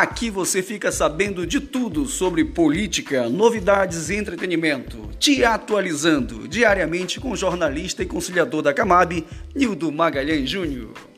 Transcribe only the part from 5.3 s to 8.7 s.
atualizando diariamente com o jornalista e conciliador